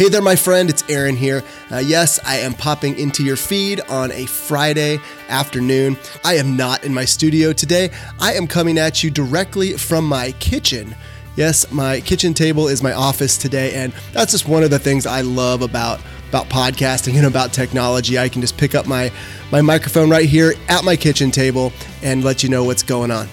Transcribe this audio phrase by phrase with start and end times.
[0.00, 1.44] Hey there, my friend, it's Aaron here.
[1.70, 5.98] Uh, yes, I am popping into your feed on a Friday afternoon.
[6.24, 10.32] I am not in my studio today, I am coming at you directly from my
[10.40, 10.94] kitchen.
[11.36, 15.04] Yes, my kitchen table is my office today, and that's just one of the things
[15.04, 18.18] I love about about podcasting and about technology.
[18.18, 19.12] I can just pick up my
[19.52, 23.28] my microphone right here at my kitchen table and let you know what's going on.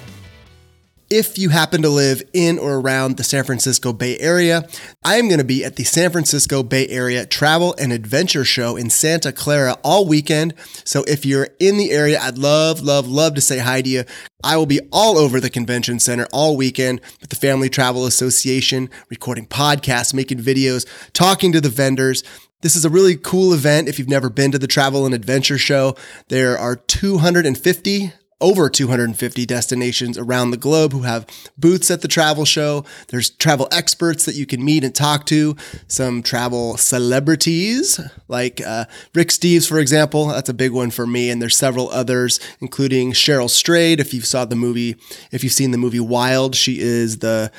[1.10, 4.68] If you happen to live in or around the San Francisco Bay Area,
[5.06, 8.76] I am going to be at the San Francisco Bay Area Travel and Adventure Show
[8.76, 10.54] in Santa Clara all weekend.
[10.84, 14.04] So if you're in the area, I'd love, love, love to say hi to you.
[14.44, 18.90] I will be all over the convention center all weekend with the Family Travel Association,
[19.10, 22.22] recording podcasts, making videos, talking to the vendors.
[22.64, 25.58] This is a really cool event if you've never been to the Travel and Adventure
[25.58, 25.96] Show.
[26.28, 31.26] There are 250 over 250 destinations around the globe who have
[31.58, 32.86] booths at the travel show.
[33.08, 35.56] There's travel experts that you can meet and talk to,
[35.88, 40.28] some travel celebrities like uh, Rick Steves, for example.
[40.28, 41.30] That's a big one for me.
[41.30, 44.00] And there's several others, including Cheryl Strayed.
[44.00, 44.96] If you saw the movie,
[45.32, 47.52] if you've seen the movie Wild, she is the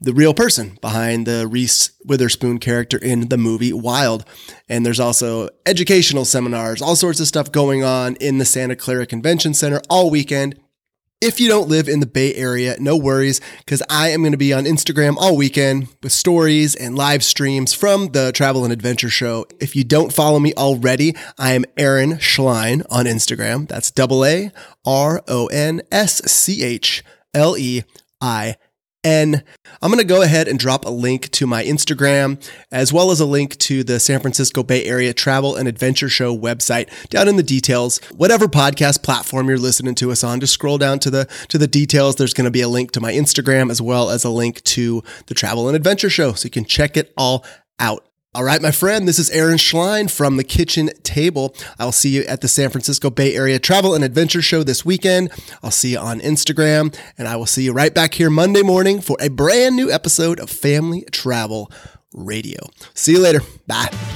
[0.00, 4.24] the real person behind the Reese Witherspoon character in the movie Wild.
[4.68, 9.06] And there's also educational seminars, all sorts of stuff going on in the Santa Clara
[9.06, 10.58] Convention Center all weekend.
[11.20, 14.38] If you don't live in the Bay Area, no worries, because I am going to
[14.38, 19.08] be on Instagram all weekend with stories and live streams from the Travel and Adventure
[19.08, 19.46] Show.
[19.58, 23.68] If you don't follow me already, I am Aaron Schlein on Instagram.
[23.68, 24.52] That's double A
[24.84, 27.84] R O N S C H L E
[28.20, 28.56] I
[29.04, 29.42] N.
[29.82, 33.20] I'm going to go ahead and drop a link to my Instagram as well as
[33.20, 37.36] a link to the San Francisco Bay Area Travel and Adventure Show website down in
[37.36, 37.98] the details.
[38.16, 41.66] Whatever podcast platform you're listening to us on, just scroll down to the to the
[41.66, 42.16] details.
[42.16, 45.02] There's going to be a link to my Instagram as well as a link to
[45.26, 47.44] the Travel and Adventure Show so you can check it all
[47.78, 48.06] out.
[48.34, 51.54] All right, my friend, this is Aaron Schlein from the kitchen table.
[51.78, 55.30] I'll see you at the San Francisco Bay Area Travel and Adventure Show this weekend.
[55.62, 59.00] I'll see you on Instagram, and I will see you right back here Monday morning
[59.00, 61.70] for a brand new episode of Family Travel
[62.12, 62.58] Radio.
[62.92, 63.40] See you later.
[63.68, 64.13] Bye.